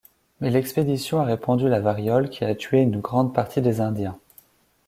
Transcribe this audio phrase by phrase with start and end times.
[0.39, 4.17] Mais l'expédition a répandu la variole qui a tué une grande partie des indiens.